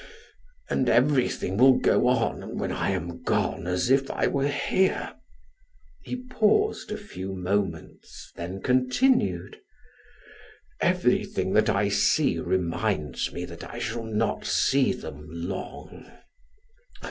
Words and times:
And 0.67 0.89
everything 0.89 1.57
will 1.57 1.77
go 1.77 2.07
on 2.07 2.57
when 2.57 2.71
I 2.71 2.89
am 2.89 3.21
gone 3.21 3.67
as 3.67 3.91
if 3.91 4.09
I 4.09 4.25
were 4.25 4.47
here." 4.47 5.13
He 6.01 6.15
paused 6.15 6.91
a 6.91 6.97
few 6.97 7.33
moments, 7.35 8.31
then 8.35 8.63
continued: 8.63 9.59
"Everything 10.79 11.53
that 11.53 11.69
I 11.69 11.89
see 11.89 12.39
reminds 12.39 13.31
me 13.31 13.45
that 13.45 13.63
I 13.63 13.77
shall 13.77 14.03
not 14.05 14.43
see 14.43 14.91
them 14.91 15.27
long. 15.29 16.11